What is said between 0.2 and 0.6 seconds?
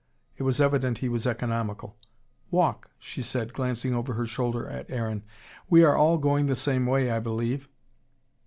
It was